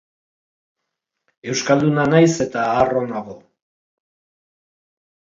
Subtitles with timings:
[1.53, 3.39] Euskalduna naiz eta harro nago.